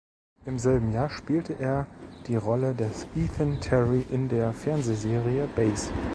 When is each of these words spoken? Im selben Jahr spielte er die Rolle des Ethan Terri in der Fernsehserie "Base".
Im 0.45 0.57
selben 0.57 0.91
Jahr 0.93 1.11
spielte 1.11 1.53
er 1.59 1.85
die 2.25 2.35
Rolle 2.35 2.73
des 2.73 3.05
Ethan 3.15 3.61
Terri 3.61 4.03
in 4.09 4.29
der 4.29 4.51
Fernsehserie 4.51 5.47
"Base". 5.55 5.91